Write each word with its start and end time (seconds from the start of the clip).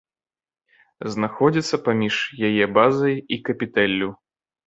Знаходзіцца 1.15 1.75
паміж 1.89 2.15
яе 2.49 2.65
базай 2.79 3.15
і 3.37 3.39
капітэллю. 3.51 4.09